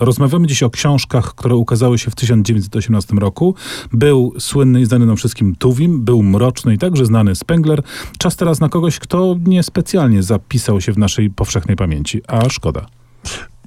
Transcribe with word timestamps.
Rozmawiamy 0.00 0.46
dziś 0.46 0.62
o 0.62 0.70
książkach, 0.70 1.34
które 1.34 1.56
ukazały 1.56 1.98
się 1.98 2.10
w 2.10 2.14
1918 2.14 3.14
roku. 3.16 3.54
Był 3.92 4.34
słynny 4.38 4.80
i 4.80 4.84
znany 4.84 5.06
nam 5.06 5.16
wszystkim 5.16 5.56
Tuwim, 5.56 6.04
był 6.04 6.22
mroczny 6.22 6.74
i 6.74 6.78
także 6.78 7.06
znany 7.06 7.34
Spengler. 7.34 7.82
Czas 8.18 8.36
teraz 8.36 8.60
na 8.60 8.68
kogoś, 8.68 8.98
kto 8.98 9.36
niespecjalnie 9.44 10.22
zapisał 10.22 10.80
się 10.80 10.92
w 10.92 10.98
naszej 10.98 11.30
powszechnej 11.30 11.76
pamięci, 11.76 12.22
a 12.28 12.48
szkoda. 12.48 12.86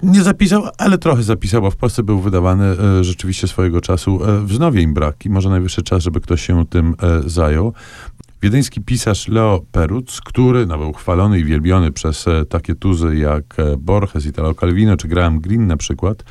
Nie 0.04 0.24
zapisał, 0.24 0.64
ale 0.78 0.98
trochę 0.98 1.24
zapisał, 1.24 1.62
bo 1.62 1.72
w 1.72 1.76
Polsce 1.76 2.04
był 2.04 2.20
wydawany 2.20 2.66
e, 2.66 3.04
rzeczywiście 3.04 3.48
swojego 3.48 3.82
czasu. 3.82 4.26
E, 4.26 4.46
wznowie 4.46 4.82
im 4.82 4.94
brak 4.94 5.26
i 5.26 5.30
może 5.30 5.50
najwyższy 5.50 5.82
czas, 5.82 6.04
żeby 6.04 6.22
ktoś 6.22 6.42
się 6.42 6.66
tym 6.66 6.96
e, 7.02 7.30
zajął. 7.30 7.74
Wiedeński 8.42 8.82
pisarz 8.82 9.28
Leo 9.28 9.62
Perutz, 9.72 10.22
który 10.22 10.66
no, 10.66 10.78
był 10.78 10.94
chwalony 10.94 11.40
i 11.40 11.44
wielbiony 11.44 11.92
przez 11.92 12.28
e, 12.28 12.46
takie 12.46 12.76
tuzy 12.76 13.16
jak 13.16 13.60
e, 13.60 13.78
Borges, 13.78 14.26
Italo 14.26 14.54
Calvino 14.54 14.98
czy 14.98 15.08
Graham 15.08 15.40
Greene 15.40 15.66
na 15.66 15.78
przykład. 15.78 16.24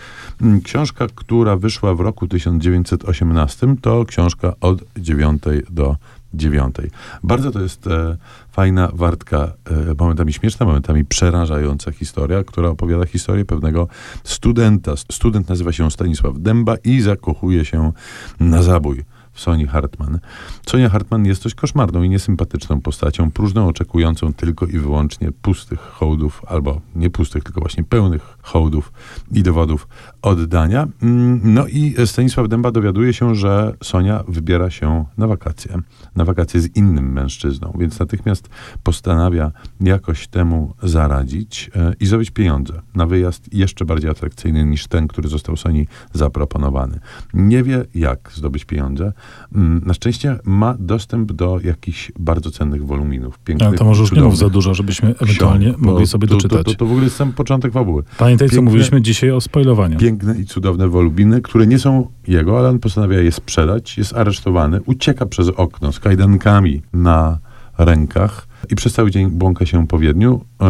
Mm, 0.42 0.60
książka, 0.60 1.06
która 1.14 1.56
wyszła 1.56 1.94
w 1.94 2.00
roku 2.00 2.28
1918, 2.28 3.76
to 3.82 4.04
książka 4.04 4.52
od 4.60 4.84
9 4.96 5.42
do 5.70 5.96
9. 6.34 6.76
Bardzo 7.22 7.50
to 7.50 7.60
jest 7.60 7.86
e, 7.86 8.16
fajna, 8.52 8.90
wartka, 8.94 9.52
e, 9.90 9.94
momentami 9.98 10.32
śmieszna, 10.32 10.66
momentami 10.66 11.04
przerażająca 11.04 11.92
historia, 11.92 12.44
która 12.44 12.68
opowiada 12.68 13.06
historię 13.06 13.44
pewnego 13.44 13.88
studenta. 14.24 14.96
Student 14.96 15.48
nazywa 15.48 15.72
się 15.72 15.90
Stanisław 15.90 16.34
Dęba 16.38 16.76
i 16.84 17.00
zakochuje 17.00 17.64
się 17.64 17.92
na 18.40 18.62
zabój 18.62 19.04
Soni 19.34 19.66
Hartman. 19.66 20.18
Sonia 20.66 20.88
Hartman 20.88 21.26
jest 21.26 21.42
dość 21.42 21.54
koszmarną 21.54 22.02
i 22.02 22.08
niesympatyczną 22.08 22.80
postacią, 22.80 23.30
próżną, 23.30 23.68
oczekującą 23.68 24.32
tylko 24.32 24.66
i 24.66 24.78
wyłącznie 24.78 25.32
pustych 25.32 25.80
hołdów, 25.80 26.42
albo 26.46 26.80
nie 26.96 27.10
pustych, 27.10 27.44
tylko 27.44 27.60
właśnie 27.60 27.84
pełnych 27.84 28.38
hołdów 28.42 28.92
i 29.32 29.42
dowodów 29.42 29.88
oddania. 30.22 30.88
Mm, 31.02 31.40
no 31.44 31.66
i 31.66 31.94
Stanisław 32.06 32.48
Dęba 32.48 32.70
dowiaduje 32.70 33.12
się, 33.12 33.34
że 33.34 33.74
Sonia 33.82 34.24
wybiera 34.28 34.70
się 34.70 35.04
na 35.18 35.26
wakacje. 35.26 35.78
Na 36.16 36.24
wakacje 36.24 36.60
z 36.60 36.76
innym 36.76 37.12
mężczyzną, 37.12 37.76
więc 37.78 37.98
natychmiast 37.98 38.48
postanawia 38.82 39.52
jakoś 39.80 40.28
temu 40.28 40.74
zaradzić 40.82 41.70
e, 41.76 41.92
i 42.00 42.06
zrobić 42.06 42.30
pieniądze 42.30 42.82
na 42.94 43.06
wyjazd 43.06 43.54
jeszcze 43.54 43.84
bardziej 43.84 44.10
atrakcyjny 44.10 44.64
niż 44.64 44.86
ten, 44.86 45.08
który 45.08 45.28
został 45.28 45.56
Soni 45.56 45.86
zaproponowany. 46.12 47.00
Nie 47.34 47.62
wie, 47.62 47.84
jak 47.94 48.32
zdobyć 48.34 48.64
pieniądze. 48.64 49.12
Mm, 49.54 49.82
na 49.86 49.94
szczęście 49.94 50.38
ma 50.44 50.74
dostęp 50.78 51.32
do 51.32 51.60
jakichś 51.64 52.12
bardzo 52.18 52.50
cennych 52.50 52.86
woluminów. 52.86 53.38
Pięknych, 53.38 53.68
Ale 53.68 53.78
to 53.78 53.84
może 53.84 54.00
już 54.00 54.12
nie 54.12 54.22
mów 54.22 54.38
za 54.38 54.48
dużo, 54.48 54.74
żebyśmy 54.74 55.14
ewentualnie 55.20 55.66
ksiąg, 55.66 55.78
mogli 55.78 56.06
sobie 56.06 56.28
to, 56.28 56.34
doczytać. 56.34 56.64
To, 56.64 56.70
to, 56.72 56.78
to, 56.78 56.86
w 56.86 56.90
ogóle 56.90 57.04
jest 57.04 57.16
sam 57.16 57.32
początek 57.32 57.72
fabuły. 57.72 58.02
Pamiętaj, 58.18 58.50
co 58.50 58.62
mówiliśmy 58.62 59.02
dzisiaj 59.02 59.30
o 59.30 59.40
spoilowaniu. 59.40 59.98
Piękne 59.98 60.38
i 60.38 60.44
cudowne 60.44 60.88
woluminy, 60.88 61.40
które 61.40 61.66
nie 61.66 61.78
są 61.78 62.06
jego, 62.28 62.58
ale 62.58 62.68
on 62.68 62.78
postanawia 62.78 63.20
je 63.20 63.32
sprzedać, 63.32 63.98
jest 63.98 64.16
aresztowany, 64.16 64.80
ucieka 64.86 65.26
przez 65.26 65.48
okno 65.48 65.92
z 65.92 66.00
kajdankami 66.00 66.82
na 66.92 67.38
rękach 67.78 68.46
i 68.70 68.74
przez 68.74 68.92
cały 68.92 69.10
dzień 69.10 69.30
błąka 69.30 69.66
się 69.66 69.86
po 69.86 69.98
Wiedniu, 69.98 70.44
yy, 70.60 70.66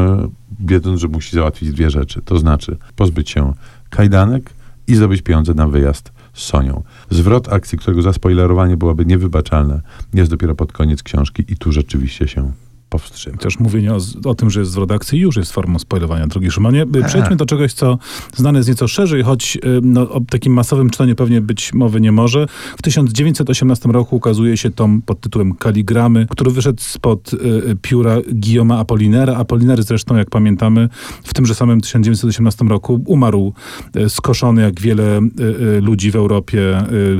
wiedząc, 0.60 1.00
że 1.00 1.08
musi 1.08 1.36
załatwić 1.36 1.72
dwie 1.72 1.90
rzeczy. 1.90 2.22
To 2.24 2.38
znaczy 2.38 2.76
pozbyć 2.96 3.30
się 3.30 3.52
kajdanek 3.90 4.50
i 4.86 4.94
zdobyć 4.94 5.22
pieniądze 5.22 5.54
na 5.54 5.68
wyjazd 5.68 6.12
Sonią. 6.32 6.82
Zwrot 7.10 7.52
akcji, 7.52 7.78
którego 7.78 8.02
zaspoilerowanie 8.02 8.76
byłoby 8.76 9.06
niewybaczalne, 9.06 9.80
jest 10.14 10.30
dopiero 10.30 10.54
pod 10.54 10.72
koniec 10.72 11.02
książki 11.02 11.44
i 11.48 11.56
tu 11.56 11.72
rzeczywiście 11.72 12.28
się 12.28 12.52
powstrzymać. 12.90 13.40
Chociaż 13.40 13.58
mówienie 13.58 13.94
o, 13.94 13.98
o, 14.24 14.34
tym, 14.34 14.50
że 14.50 14.60
jest 14.60 14.72
z 14.72 14.76
redakcji 14.76 15.18
już 15.18 15.36
jest 15.36 15.52
formą 15.52 15.78
spoilowania, 15.78 16.26
drogi 16.26 16.50
Szymonie. 16.50 16.82
Y, 16.82 17.04
przejdźmy 17.06 17.36
do 17.36 17.46
czegoś, 17.46 17.72
co 17.72 17.98
znane 18.36 18.58
jest 18.58 18.68
nieco 18.68 18.88
szerzej, 18.88 19.22
choć 19.22 19.56
y, 19.56 19.60
no, 19.82 20.10
o 20.10 20.20
takim 20.20 20.52
masowym 20.52 20.90
czytaniu 20.90 21.14
pewnie 21.16 21.40
być 21.40 21.74
mowy 21.74 22.00
nie 22.00 22.12
może. 22.12 22.46
W 22.78 22.82
1918 22.82 23.88
roku 23.88 24.16
ukazuje 24.16 24.56
się 24.56 24.70
tom 24.70 25.02
pod 25.02 25.20
tytułem 25.20 25.54
Kaligramy, 25.54 26.26
który 26.30 26.50
wyszedł 26.50 26.82
spod 26.82 27.32
y, 27.32 27.36
y 27.36 27.76
pióra 27.82 28.16
Guillaume'a 28.20 28.80
Apollinera. 28.80 29.36
Apolliner 29.36 29.82
zresztą, 29.82 30.16
jak 30.16 30.30
pamiętamy, 30.30 30.88
w 31.24 31.34
tymże 31.34 31.54
samym 31.54 31.80
1918 31.80 32.64
roku 32.64 33.02
umarł 33.06 33.54
y, 33.96 34.08
skoszony, 34.08 34.62
jak 34.62 34.80
wiele 34.80 35.20
y, 35.20 35.80
ludzi 35.80 36.10
w 36.10 36.16
Europie, 36.16 36.60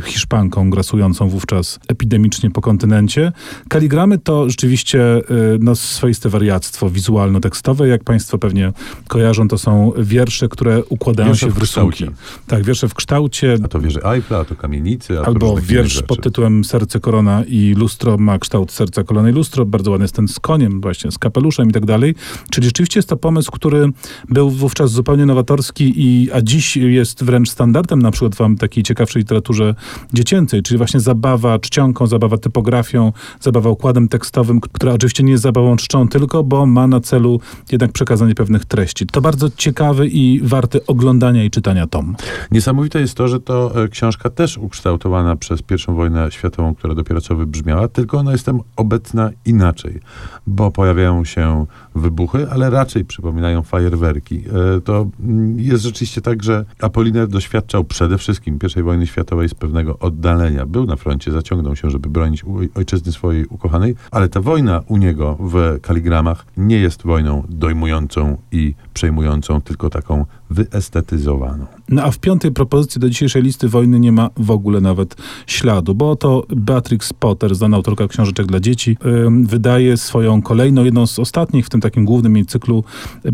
Hiszpanką 0.05 0.71
grasującą 0.71 1.29
wówczas 1.29 1.81
epidemicznie 1.89 2.51
po 2.51 2.61
kontynencie. 2.61 3.33
Kaligramy 3.69 4.19
to 4.19 4.51
rzeczywiście 4.51 5.21
no, 5.61 5.77
swoiste 5.77 6.29
wariactwo 6.29 6.91
wizualno-tekstowe. 6.91 7.89
Jak 7.89 8.05
Państwo 8.05 8.39
pewnie 8.39 8.73
kojarzą, 9.09 9.49
to 9.49 9.59
są 9.59 9.93
wiersze, 9.99 10.49
które 10.49 10.85
układają 10.85 11.29
wiersze 11.29 11.47
się 11.47 11.53
w, 11.53 11.55
w 11.55 11.59
rysunki. 11.59 12.07
Tak, 12.47 12.65
wiersze 12.65 12.89
w 12.89 12.95
kształcie. 12.95 13.57
A 13.65 13.69
to 13.69 13.81
wieże 13.81 14.01
Eiffla, 14.05 14.39
a 14.39 14.45
to 14.45 14.57
kamienicy, 14.57 15.21
a 15.21 15.23
Albo 15.23 15.57
wiersz 15.57 16.03
pod 16.03 16.23
tytułem 16.23 16.65
Serce, 16.65 17.01
korona 17.01 17.45
i 17.45 17.75
lustro 17.75 18.19
ma 18.19 18.39
kształt 18.39 18.73
serca, 18.73 19.05
korona 19.05 19.31
i 19.31 19.33
lustro. 19.33 19.67
Bardzo 19.67 19.91
ładny 19.91 20.05
jest 20.05 20.15
ten 20.15 20.29
z 20.29 20.41
koniem, 20.41 20.81
właśnie 20.81 21.11
z 21.11 21.19
kapeluszem 21.19 21.69
i 21.69 21.73
tak 21.73 21.87
dalej. 21.87 22.15
Czyli 22.51 22.67
rzeczywiście 22.67 22.99
jest 22.99 23.09
to 23.09 23.17
pomysł, 23.17 23.51
który 23.53 23.89
był 24.29 24.51
wówczas 24.51 24.91
zupełnie 24.91 25.27
nowatorski, 25.27 25.93
i, 25.97 26.33
a 26.33 26.43
dziś 26.43 26.77
jest 26.77 27.25
wręcz 27.25 27.51
standardem 27.51 28.03
na 28.03 28.11
przykład 28.11 28.35
w 28.35 28.59
takiej 28.59 28.85
ciekawszej 28.85 29.23
literaturze 29.23 29.75
dziecięcej, 30.13 30.63
czyli 30.63 30.79
właśnie 30.79 31.01
zabawa 31.01 31.59
czcionką, 31.59 32.07
zabawa 32.07 32.39
typografią, 32.39 33.13
zabawa 33.41 33.71
układem 33.71 34.09
tekstowym, 34.09 34.61
która 34.61 34.93
oczywiście 34.93 35.23
nie 35.23 35.33
jest 35.33 35.43
zabawą 35.51 35.77
czczą 35.77 36.09
tylko, 36.09 36.45
bo 36.45 36.67
ma 36.67 36.87
na 36.87 37.01
celu 37.01 37.41
jednak 37.73 37.93
przekazanie 37.93 38.35
pewnych 38.35 38.65
treści. 38.65 39.07
To 39.07 39.21
bardzo 39.21 39.51
ciekawy 39.57 40.09
i 40.09 40.41
warty 40.43 40.87
oglądania 40.87 41.45
i 41.45 41.51
czytania 41.51 41.87
tom. 41.87 42.17
Niesamowite 42.51 43.01
jest 43.01 43.15
to, 43.15 43.29
że 43.29 43.41
to 43.41 43.85
e, 43.85 43.89
książka 43.89 44.31
też 44.31 44.59
ukształtowana 44.59 45.37
przez 45.37 45.61
I 45.61 45.93
wojnę 45.93 46.31
światową, 46.31 46.75
która 46.75 46.95
dopiero 46.95 47.21
co 47.21 47.37
wybrzmiała, 47.37 47.89
tylko 47.89 48.19
ona 48.19 48.33
jest 48.33 48.47
tam 48.47 48.61
obecna 48.77 49.31
inaczej, 49.47 50.01
bo 50.47 50.71
pojawiają 50.71 51.25
się 51.25 51.67
wybuchy, 51.95 52.51
ale 52.51 52.71
raczej 52.71 53.05
przypominają 53.05 53.63
fajerwerki. 53.63 54.37
E, 54.77 54.81
to 54.81 55.07
mm, 55.21 55.61
jest 55.61 55.85
rzeczywiście 55.85 56.21
tak, 56.21 56.43
że 56.43 56.65
Apoliner 56.81 57.29
doświadczał 57.29 57.85
przede 57.85 58.19
wszystkim 58.19 58.59
I 58.77 58.83
wojny 58.83 59.07
światowej 59.07 59.49
z 59.49 59.55
pewnego 59.55 59.99
oddalenia. 59.99 60.67
Był 60.67 60.87
na 60.87 60.97
froncie, 60.97 61.33
zaciągnął 61.33 61.77
się, 61.77 61.91
żeby 61.91 62.09
bronić 62.09 62.45
ojczyzny 62.75 63.13
swojej 63.13 63.47
ukochanej, 63.47 63.95
ale 64.11 64.29
ta 64.29 64.41
wojna 64.41 64.83
u 64.89 64.97
niego 64.97 65.37
w 65.41 65.81
kaligramach 65.83 66.47
nie 66.57 66.77
jest 66.77 67.03
wojną 67.03 67.43
dojmującą 67.49 68.37
i 68.53 68.75
przejmującą, 68.95 69.61
tylko 69.61 69.91
taką 69.91 70.25
wyestetyzowaną. 70.51 71.67
No 71.89 72.03
a 72.03 72.11
w 72.11 72.19
piątej 72.19 72.53
propozycji 72.53 73.01
do 73.01 73.11
dzisiejszej 73.11 73.43
listy 73.43 73.69
wojny 73.69 74.01
nie 74.01 74.13
ma 74.13 74.31
w 74.37 74.51
ogóle 74.51 74.81
nawet 74.81 75.17
śladu, 75.47 75.95
bo 75.95 76.11
oto 76.11 76.47
Beatrix 76.57 77.13
Potter, 77.13 77.55
znana 77.55 77.77
autorka 77.77 78.09
książeczek 78.09 78.47
dla 78.47 78.61
dzieci, 78.61 78.97
wydaje 79.43 79.97
swoją 79.97 80.43
kolejną, 80.43 80.85
jedną 80.85 81.07
z 81.07 81.19
ostatnich 81.19 81.67
w 81.67 81.71
tym 81.71 81.81
takim 81.81 82.05
głównym 82.05 82.37
jej 82.37 82.47
cyklu 82.47 82.85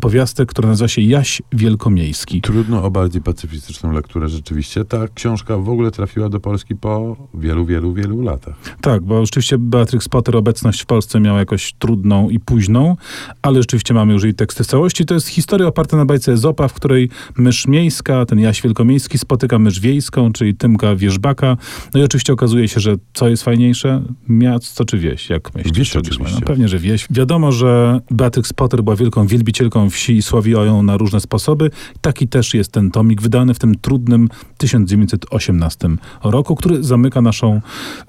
powiastek, 0.01 0.49
która 0.49 0.69
nazywa 0.69 0.89
się 0.89 1.03
Jaś 1.03 1.43
Wielkomiejski. 1.53 2.41
Trudno 2.41 2.85
o 2.85 2.91
bardziej 2.91 3.23
pacyfistyczną 3.23 3.93
lekturę 3.93 4.29
rzeczywiście. 4.29 4.85
Ta 4.85 5.09
książka 5.15 5.59
w 5.59 5.69
ogóle 5.69 5.91
trafiła 5.91 6.29
do 6.29 6.41
Polski 6.41 6.77
po 6.77 7.17
wielu, 7.35 7.65
wielu, 7.65 7.93
wielu 7.93 8.23
latach. 8.23 8.55
Tak, 8.81 9.03
bo 9.03 9.27
rzeczywiście 9.27 9.59
Beatrix 9.59 10.09
Potter 10.09 10.37
obecność 10.37 10.83
w 10.83 10.87
Polsce 10.87 11.21
miała 11.21 11.39
jakoś 11.39 11.73
trudną 11.79 11.96
i 12.31 12.41
późną, 12.41 12.97
ale 13.43 13.63
rzeczywiście 13.63 13.95
mamy 13.95 14.13
już 14.13 14.25
jej 14.25 14.35
teksty 14.35 14.65
w 14.65 14.67
całości. 14.67 15.05
To 15.05 15.15
jest 15.15 15.29
historia 15.29 15.67
oparta 15.67 15.97
na 15.97 16.05
bajce 16.05 16.33
Ezopa, 16.33 16.69
w 16.69 16.73
której 16.73 17.11
mysz 17.37 17.67
miejska, 17.67 18.27
ten 18.27 18.39
Jaś 18.39 18.63
Wielkomiejski 18.63 19.19
spotyka 19.19 19.59
mysz 19.59 19.81
wiejską, 19.81 20.33
czyli 20.33 20.55
Tymka 20.55 20.97
Wierzbaka. 20.97 21.57
No 21.95 22.01
i 22.01 22.03
oczywiście 22.03 22.33
okazuje 22.33 22.69
się, 22.69 22.81
że 22.81 22.97
co 23.15 23.29
jest 23.29 23.43
fajniejsze? 23.43 24.03
Miasto 24.29 24.85
czy 24.85 24.99
wieś, 24.99 25.31
jak 25.31 25.55
myślisz? 25.55 25.79
Wieś 25.79 25.97
oczywiście. 25.97 26.39
No 26.41 26.47
pewnie, 26.47 26.69
że 26.69 26.79
wieś. 26.79 27.07
Wiadomo, 27.11 27.53
że 27.53 28.01
Beatrix 28.11 28.53
Potter 28.53 28.83
była 28.83 28.97
wielką 28.97 29.27
wielbicielką 29.27 29.91
wsi 29.91 30.17
i 30.17 30.23
sławiła 30.23 30.65
ją 30.65 30.83
na 30.83 30.97
różne 30.97 31.21
sposoby. 31.21 31.71
Taki 32.01 32.29
też 32.29 32.55
jest 32.55 32.73
ten 32.73 32.91
tomik, 32.91 33.23
wydany 33.23 33.55
w 33.55 33.59
tym 33.59 33.75
trudnym 33.75 34.29
1918 34.59 35.89
roku, 36.25 36.57
który 36.57 36.85
zamyka 36.85 37.21
naszą, 37.21 37.61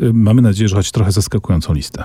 y, 0.01 0.13
mamy 0.13 0.41
nadzieję, 0.41 0.69
że 0.69 0.75
choć 0.75 0.91
trochę 0.91 1.11
zaskakującą 1.11 1.73
listę. 1.73 2.03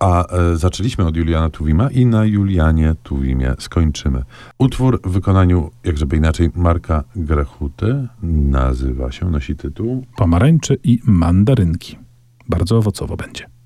A 0.00 0.26
e, 0.26 0.56
zaczęliśmy 0.56 1.04
od 1.08 1.16
Juliana 1.16 1.50
Tuwima 1.50 1.90
i 1.90 2.06
na 2.06 2.24
Julianie 2.24 2.94
Tuwimie 3.02 3.54
skończymy. 3.58 4.22
Utwór 4.58 5.00
w 5.04 5.10
wykonaniu, 5.10 5.70
jak 5.84 5.98
żeby 5.98 6.16
inaczej, 6.16 6.50
Marka 6.54 7.04
Grechuty 7.16 8.08
nazywa 8.22 9.12
się, 9.12 9.30
nosi 9.30 9.56
tytuł 9.56 10.04
Pomarańcze 10.16 10.74
i 10.84 11.00
mandarynki. 11.04 11.98
Bardzo 12.48 12.78
owocowo 12.78 13.16
będzie. 13.16 13.57